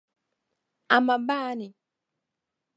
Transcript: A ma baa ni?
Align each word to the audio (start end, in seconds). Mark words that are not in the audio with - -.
A 0.95 0.97
ma 1.05 1.15
baa 1.27 1.51
ni? 1.59 1.67